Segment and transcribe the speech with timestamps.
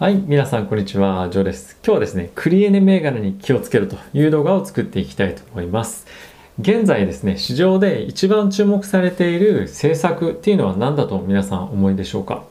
[0.00, 1.76] はい、皆さんこんにちは、ジョーです。
[1.84, 6.06] 今日はですね、クリエネ銘柄に気をつけるという動画を作っていきたいと思います。
[6.60, 12.44] 現在ですね、市場で一番注目されている政策っていうのは何だと皆さん思いでしょうか？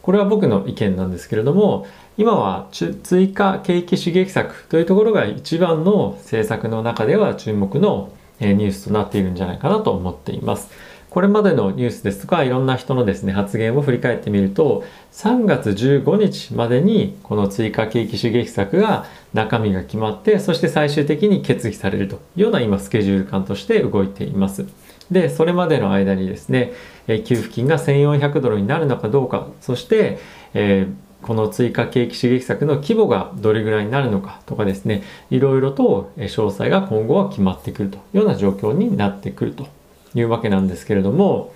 [0.00, 1.86] これは僕の意見なんですけれども、
[2.16, 10.70] 今は追加景気刺激策というところが一番の政策の中では注目のニュースとなっているんじゃないかなと思っています。
[11.14, 24.66] これまでのニュースですとかいろんな人のですね発言を振り返ってみると3月15日までにこの追加景気刺激策が中身が決まってそして最終的に決議されるというような今スケジュール感として動いています。
[25.08, 26.72] でそれまでの間にですね
[27.06, 30.18] 給付金が1400ドルになるのかどうかそして、
[30.52, 39.68] えー、この追加景気刺激策の規模がどれぐらいになるのかとかですねいろいろと詳細が今後は決まってくるというような状況になってくると。
[40.14, 41.52] いうわけなんですけれども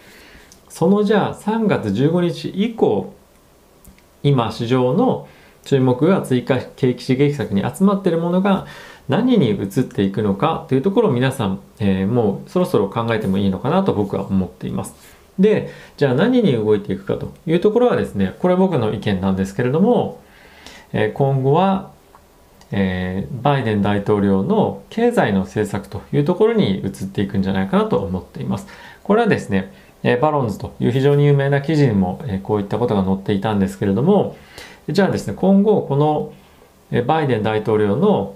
[0.68, 3.14] そのじゃあ3月15日以降
[4.22, 5.28] 今市場の
[5.64, 8.66] 注目が追加景気刺激策に集まっているものが
[9.08, 14.94] 何に移っていくのかというところを皆さん、えー、もうそろそろ考えてもいいのかなと僕は思っています。
[15.38, 20.20] で、じゃあ何に動いていくかというところはですね、これは僕の意見なんですけれども、
[20.92, 21.90] えー、今後は
[22.70, 28.66] えー、バイデン大統領の経済の政策というところに移っていくんじゃないかなと思っています。
[29.02, 34.36] これはですね、えー、バロンズという非常に有名な記事にも、えー、こういったことが載っていたんですけれども、
[34.88, 36.32] じゃあですね、今後この、
[36.90, 38.34] えバイデン大統領の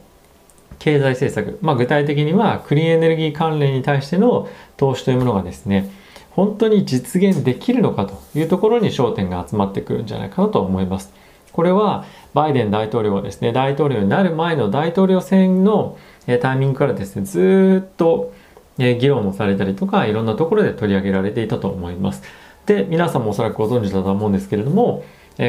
[0.78, 5.90] 経済政策、まあ、具体的にはクリーンエネルギー関連に対しての投資というものがですね、
[6.32, 11.12] 本当に実現できるのかというところに焦点が集まってくるんじゃないかなと思います。
[11.52, 15.98] これはバイデン大統領はですね、大統領になる前の大統領選の
[16.40, 18.32] タイミングからですね、ずっと
[18.78, 22.22] 議論もされたりとか、いろんなところで取り上げられていたと思います。
[22.66, 25.04] で、皆さんもおそらくご存知だと思うんですけれども、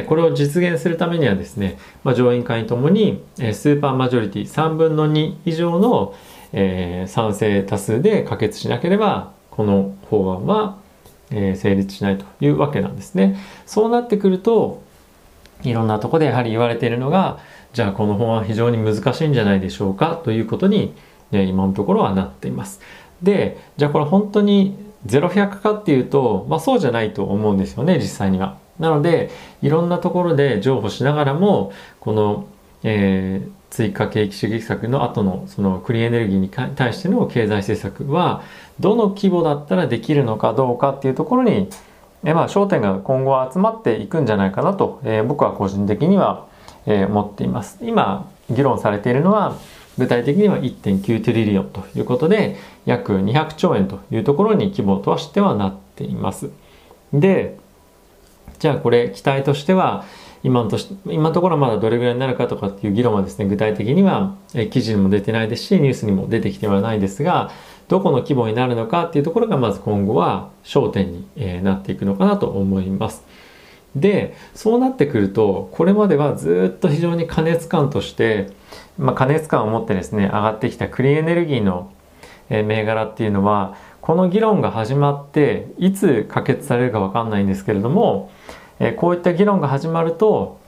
[0.07, 6.13] これを実現するためにはですね、まあ、上院会ともにスーパーマジョリティ3分の2以上の、
[6.53, 10.77] え、賛成多数で可決しなければ、この法案は、
[11.31, 13.37] え、成立しないというわけなんですね。
[13.65, 14.82] そうなってくると、
[15.63, 17.39] いろんなとこでやはり言われているのが
[17.73, 20.93] じゃあこの本は非常に難しいんじゃないでしょうかということに、
[21.31, 22.81] ね、今のところはなっています。
[23.21, 28.57] でじゃあこれ本当に0100かっていうと、まあ、そうじゃないと思うんですよね実際には。
[28.79, 29.29] なので
[29.61, 32.47] いろんなところで譲歩しながらもこの、
[32.83, 38.43] えー、追加景気主義策の後のそのクリーンエネルギーに対しての経済政策は
[38.79, 41.69] どの規模だったらできるのかどうかっていうところに
[42.25, 46.47] えまあ、焦点が今後は集まっていくんじゃないかなと、えー、僕は個人的には、
[46.85, 47.79] えー、思っています。
[47.81, 49.57] 今議論されているのは
[49.97, 56.49] 具体的には1.9トリリオンということで約200兆円というところに規模としてはなっています。
[57.13, 57.57] で
[58.59, 60.05] じゃあこれ期待としては
[60.43, 67.51] 今のとし今のところまだどれぐらいになるかとかっていう議論はですね具体的には、え記事にも出てないですしニュースにも出てきてはないですが
[67.87, 73.23] どこの規模になるのかっていうところがまず今後は焦点に、えなっていくのかなと思います。
[73.95, 78.49] でそうなってくるとこれまではずっと非常に過熱感として、
[78.97, 81.91] まあ、過熱感を持ってですね上がってきたクリーンエネルギーの、
[82.49, 88.31] え銘柄っていうのはこの議論が始まっていつ可決されるか分かんないんですけれども、
[88.79, 90.59] えこういった議論が始まると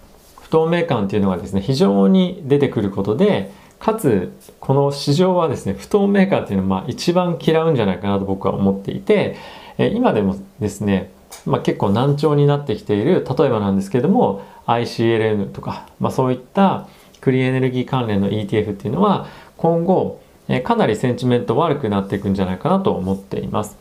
[0.42, 9.38] 不透明感っていうのがですね非常に出てくることでかつこの市場はですね不透明感っていうのはまあ一番嫌うんじゃないかなと僕は思っていて
[9.78, 11.12] え今でもですね、
[11.46, 16.88] まあ、結構難聴になってきている例えばなんですけども ICLN とか、まあ、そういった
[17.22, 19.28] クリーンエネルギー関連の ETF っていうのは
[19.58, 23.78] 今後えかなりセンチメント悪くなっていくんじゃないかなと思っています。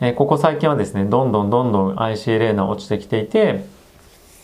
[0.00, 3.64] えここ最近はですねどんどんどんどん ICLN は落ちてきていて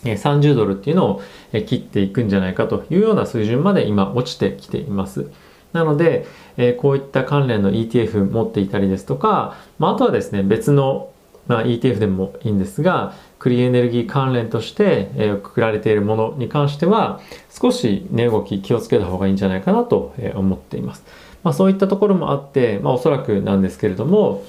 [0.03, 1.21] 30ドルっていうのを
[1.65, 5.29] 切っていくんじゃないかというような水準まで今落ちてきています。
[5.73, 6.25] なので、
[6.57, 11.09] えこういった関連の ETF 持っていたりですとか、まあ、とはですね、別の、
[11.47, 21.03] ま、ETF でもいいんですが、クリーンエネルギー関連として、え、くくられているものに関しては、少し値動き気をつけた方がいいんじゃないかなと思っています。
[21.43, 24.43] まあ、そういったところもあって、まあ、おそらくなんですけれども、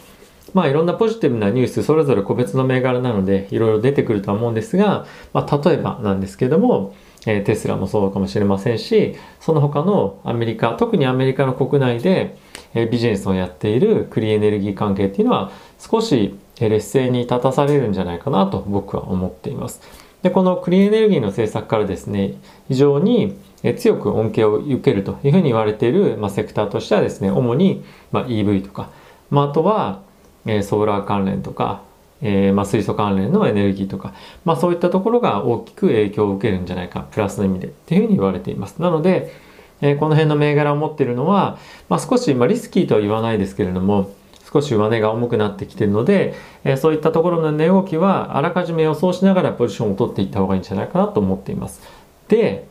[0.54, 6.94] まあいろんなポジティブなニュースそれぞれ個別の銘柄なのでいろいろ出てくるとは思うんですが、まあ、例えばなんですけども、
[7.26, 12.36] えー、テスラもそうかもしれませんしその他のアメリカ特にアメリカの国内で、
[12.72, 19.80] えー、ビジネスをやっているクリーンエネルギー関係っていうのは少し劣勢に立たされるんじゃないかなと僕は思っています。
[20.22, 22.34] でこのクリーンエネルギーの政策からですね
[22.68, 23.36] 非常に
[23.76, 28.90] 強く恩恵を受けるというふうに言われている、まあ、セクターとしてはですね主に、まあ、EV とか、
[29.30, 30.00] まあ、あとは
[30.46, 31.82] えソーラー関連とか、
[32.23, 34.14] えー、ま、水素関連のエネルギーとか、
[34.44, 38.81] まあ、そういったところが大きく影響を受けるんじゃないかプラスの意味でっていうふうに言われています。
[38.81, 39.32] なので、
[39.81, 41.58] えー、この辺の銘柄を持ってるのは、
[41.88, 44.12] まあ、少し、まリスキーとは言わないですけれども
[44.50, 51.82] 少し上値が重くなってきてるので、えそういったところの値動きはあらかじめ予想しながらポジションを取っていった方がいいんじゃないかなと思っています。
[52.29, 52.67] で、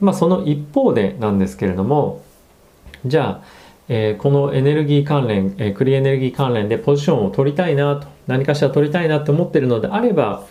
[0.00, 2.22] まあ、その一方でなんですけれども
[3.04, 3.44] じゃあ、
[3.88, 10.46] えー、このエネルギー関連、えー、クリエネルギー関連でポジションを取りたいなと何かしら取りたいなって思ってるのであれば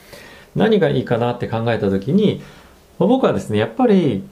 [0.55, 2.41] 何がいいかなって考えた時に
[2.97, 4.23] 僕はですねやっぱり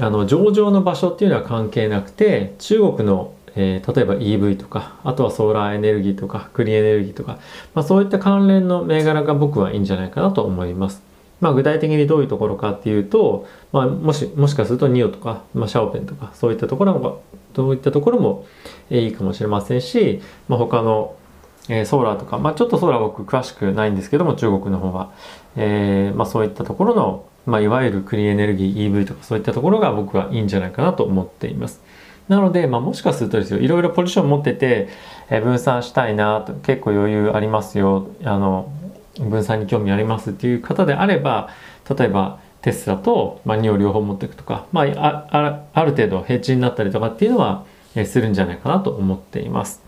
[0.00, 7.38] あの上場の場所っていうのは関係なくて中国の、えー、例えば EV とかあとはソーラーエネルギーとかクリエネルギーとか、
[7.74, 11.07] まあ、そういった関連の銘柄が僕はいいんじゃないかなと思います。
[11.40, 17.22] まあ、具体的にどういうところかっていうと、まあ、もしもしかするとニオとか、まあ、シャオペンとかそういったところも
[17.54, 18.46] どういったところも
[18.90, 21.14] いいかもしれませんし、まあ、他の
[21.68, 25.12] えー、ソーラーとか、まあ、ちょっとソーラー僕詳しくないんですけども中国の方は、
[25.56, 31.82] えーまあ、そういったところの、まあ、いわゆるクリーンエネルギー EV とかそういったところが僕はいいんじゃないかなと思っています。
[32.28, 34.88] なので、まあ、もしかするとですよいろいろポジション持ってて、
[35.30, 38.08] えー、分散したいなと結構余裕ありますよ。
[38.24, 38.70] あの
[39.20, 41.50] 分散に興味ありますっていう方であれば
[41.96, 49.82] 例えばテスラと、まあ、2を両方持っていくとか、まあ、あある程度平地になったりとかっていうのは、え、するんじゃないかなと思っています。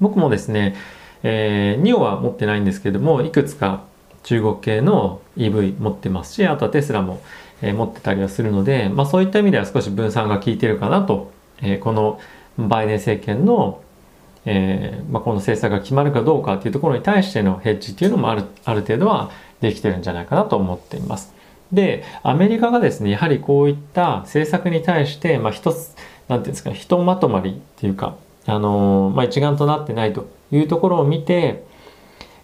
[0.00, 0.76] 僕もですね、
[1.22, 3.84] えー、NIO は持ってないんですけどもいくつか
[4.24, 7.22] 中国系の EV 持ってますしあとはテスラも、
[7.62, 11.32] え、持ってたりはするので、まあ、そういった意味では少し分散が効いてるかなと、
[11.62, 12.20] えー、この
[12.58, 13.80] バイデン政権の、
[14.46, 19.30] えーまあ、この政策が決まるかどうかっていうところに対してのヘッジっていうのもあるある程度は
[19.60, 21.32] できてるんじゃないかなと思っています。
[21.72, 25.94] でアメリカがですねやはりこういった政策に対して、まあ、一つ
[26.28, 31.64] なんていうんですかひとまとまりっていうかあのまあ、一丸となってないというところを見て、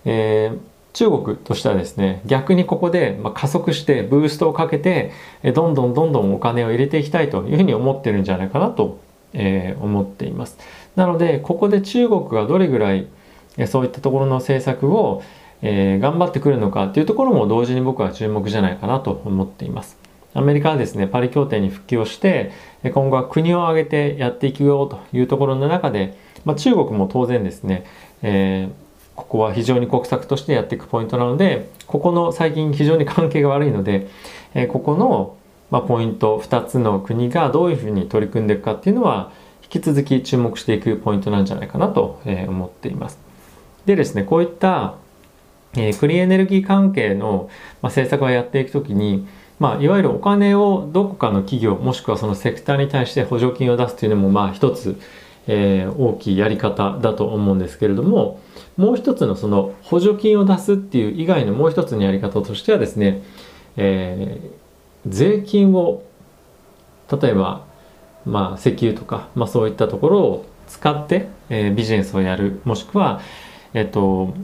[0.05, 0.59] えー、
[0.95, 5.13] 中国としてはですね逆にここで、ま加速してブーストをかけて
[5.55, 8.99] どんどんどんどんお金を入れていきたいというふうに思ってるんじゃないかなと、
[9.35, 10.59] えー、思っています
[10.97, 13.07] なのでここで中国がどれぐらい
[13.67, 15.23] そういったところの政策を、
[15.63, 19.99] えー、頑張ってくるのかというところも同時に僕は注目じゃないかなと思っています。
[20.33, 22.53] アメリカはですねパリ協定に復帰をして
[22.85, 27.85] 今後は国を挙げてやっていくよというところの中で、まあ、中国も当然ですね、
[28.23, 34.07] えー、ここは非常に国策としてやっていくポイントなのでここの最近非常に関係が悪いので、
[34.55, 35.37] えー、ここの、
[35.73, 39.33] まあ、ポイント2つの国がどういうふうに取り組んでいくかっていうのは
[39.73, 43.19] 引き続き注目していくポイントなんじゃないかなと思っています。
[43.87, 44.97] でですねこういった、
[45.77, 47.49] え、クリーンエネルギー関係の、
[47.81, 49.27] ま、政策をやっていくときに
[49.61, 54.99] まあ、いわゆるお金をどこかの企業もしくはそのセクターに対して補助金を出すというのもまあ一つ、
[55.47, 58.41] えー、大きいやり方だと思うんですけれども
[58.79, 63.23] もう一つのその補助金を出すっていう以外のもう一つのやり方としてはですね、
[63.77, 64.51] えー、
[65.07, 66.05] 税金を
[67.11, 67.67] 例えば、
[68.27, 72.61] まあ、石油とか、まあ、そういったところを使って、えー、ビジネスをやる。
[72.65, 73.21] もしくは、
[73.75, 74.35] えっ、ー、と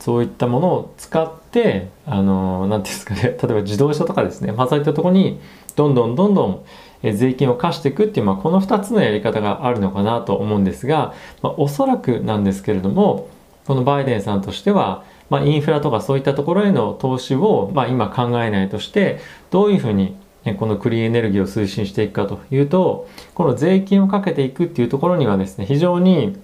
[0.00, 3.22] そういったものを使ってあの何ていうんですかね。
[3.22, 5.38] 例えば自動車とかですね、まあ、そういったところに
[5.76, 6.60] どんどんどんどん
[7.02, 13.28] 税金を課していくっていう、まあ、この2つのやり方があるのかなと思うんですが、まあ、おそらくなんですけれども
[13.66, 19.18] このバイデンさんとしては、まあ、インフラとかそういったところへの投資を、まあ、今考えないとして
[19.50, 20.16] どういうふうに
[20.58, 26.38] このクリーンエネルギーを推進していくかというとこの税金をかけていくっていうところにはですね非常に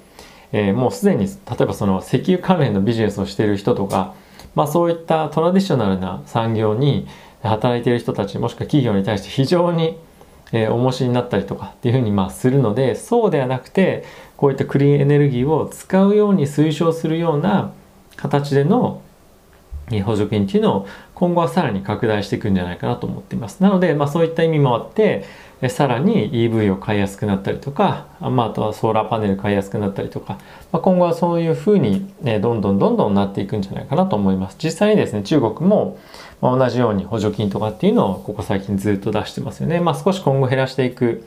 [0.53, 4.15] えー、もうすでに例えばその石油関連のビジネスをしている人とか、
[4.55, 7.07] まあ、そういったトラディショナルな産業に
[7.43, 9.99] 働いている人たちもしくは企業に対して非常に、
[10.53, 14.05] えー、重しになったりとかっていうふうにまあするのでそうではなくて
[14.37, 17.73] こういったクリーンエネルギーを使うように推奨するような
[18.17, 19.03] 形での
[20.05, 23.63] 補助金っていうのを今後はさらに拡大していくんじゃないかなと思っています。
[23.63, 25.25] なので、まあ、そういった意味もあって、
[25.69, 30.35] さらに EV を買いやすくなったりとか、まあ、あとはソーラーパネル買いやすくなったりとか、
[30.71, 34.57] まあ、今後はそういうふうに、ね、どんどんどんどんなっていくんじゃないかなと思います。
[34.59, 35.99] 実際にですね、中国も
[36.43, 39.81] 同じように補助金とかっていうのをここ最近ずっと出してますよね。
[39.81, 41.25] まあ、少し今後減らしていく、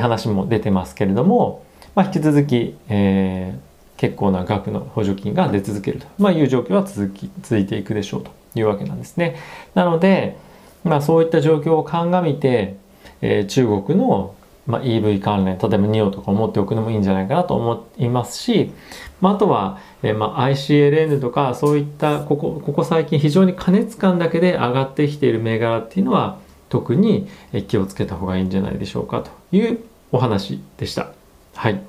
[0.00, 1.62] 話も出てますけれども、
[1.94, 9.36] まあ、引き続き、えー、結構な額の補助金が出続けると、まあ、いう状況は続き続いていくでしょうというわけなんですね。
[9.74, 10.36] なので、
[10.82, 12.76] まあ、そういった状況を鑑みて、
[13.22, 14.34] えー、中国の、
[14.66, 18.72] まあ、EV 関連例えば NIO とかを持っておくのもいいんじゃないかなと思いますし、
[19.20, 27.28] まあ、あとは、えーまあ、ICLN とかそういったここここ最近非常に過熱感だけで上がってきている銘柄っていうのは特に
[27.68, 29.78] 気をつけた方がいいんじゃないでしょうかという
[30.12, 31.12] お話でした。
[31.54, 31.80] はい。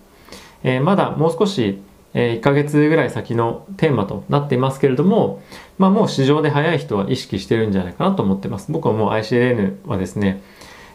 [0.63, 1.79] えー、まだもう少し
[2.17, 5.43] え1ヶ月ぐらい先のテーマとなっていますけれども、
[5.77, 8.71] まあ、もう市場で早い人は意識してるんじゃないかなと思ってます。
[8.71, 10.41] 僕はもう ICLN はですね、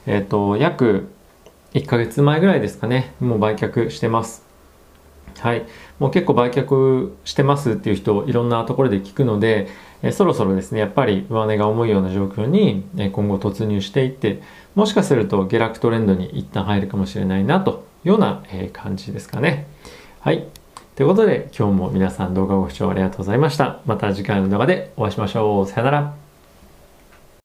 [0.07, 1.11] えっ、ー、と、約
[1.75, 4.45] 1ヶ月前ぐらいですかね、もう売却してます。
[5.39, 5.67] はい。
[5.99, 9.69] もう結構売却してますっていう人をいろんなところで聞くので、
[10.03, 14.43] えそろそろですね、やっぱり上値が重いような状況に、え今後突入していって、
[14.75, 19.67] もしかすると下落トレンドに一旦入るかもしれないなというような、え感じですかね。
[20.21, 20.47] はい。
[21.01, 23.81] ということで今日も皆さん動画ご視聴ありがとうございました。
[23.87, 25.67] また次回の動画でお会いしましょう。
[25.67, 26.30] さよなら。